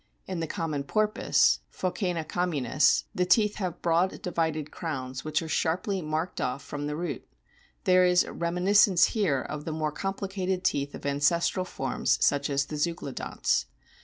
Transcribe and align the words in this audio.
In 0.25 0.39
the 0.39 0.47
common 0.47 0.83
Porpoise, 0.83 1.59
Phocana 1.69 2.27
communis, 2.27 3.03
the 3.13 3.23
teeth 3.23 3.57
have 3.57 3.83
broad 3.83 4.19
divided 4.23 4.71
crowns, 4.71 5.23
which 5.23 5.43
are 5.43 5.47
sharply 5.47 6.01
marked 6.01 6.41
off 6.41 6.63
from 6.63 6.87
the 6.87 6.95
root; 6.95 7.23
there 7.83 8.03
is 8.03 8.23
a 8.23 8.33
reminiscence 8.33 9.03
here 9.13 9.43
of 9.43 9.63
the 9.63 9.71
more 9.71 9.91
complicated 9.91 10.63
teeth 10.63 10.95
of 10.95 11.05
ancestral 11.05 11.65
forms, 11.65 12.17
such 12.19 12.49
as 12.49 12.65
the 12.65 12.77
Zeuglodonts. 12.77 13.65